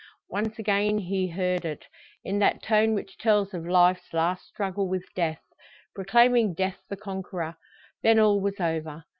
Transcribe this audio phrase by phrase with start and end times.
[0.31, 1.85] Once again he heard it,
[2.23, 5.43] in that tone which tells of life's last struggle with death
[5.93, 7.55] proclaiming death the conqueror.
[8.01, 9.03] Then all was over.